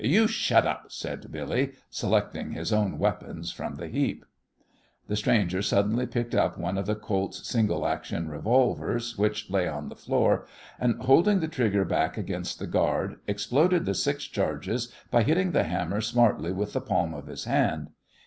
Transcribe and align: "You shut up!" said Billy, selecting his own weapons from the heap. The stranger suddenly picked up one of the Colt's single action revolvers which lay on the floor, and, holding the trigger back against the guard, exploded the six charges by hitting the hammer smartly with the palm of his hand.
"You 0.03 0.25
shut 0.27 0.65
up!" 0.65 0.85
said 0.91 1.31
Billy, 1.31 1.73
selecting 1.91 2.53
his 2.53 2.73
own 2.73 2.97
weapons 2.97 3.51
from 3.51 3.75
the 3.75 3.87
heap. 3.87 4.25
The 5.07 5.15
stranger 5.15 5.61
suddenly 5.61 6.07
picked 6.07 6.33
up 6.33 6.57
one 6.57 6.79
of 6.79 6.87
the 6.87 6.95
Colt's 6.95 7.47
single 7.47 7.85
action 7.87 8.27
revolvers 8.27 9.15
which 9.19 9.51
lay 9.51 9.67
on 9.67 9.89
the 9.89 9.95
floor, 9.95 10.47
and, 10.79 10.95
holding 11.03 11.39
the 11.39 11.47
trigger 11.47 11.85
back 11.85 12.17
against 12.17 12.57
the 12.57 12.65
guard, 12.65 13.19
exploded 13.27 13.85
the 13.85 13.93
six 13.93 14.23
charges 14.23 14.91
by 15.11 15.21
hitting 15.21 15.51
the 15.51 15.65
hammer 15.65 16.01
smartly 16.01 16.51
with 16.51 16.73
the 16.73 16.81
palm 16.81 17.13
of 17.13 17.27
his 17.27 17.43
hand. 17.43 17.91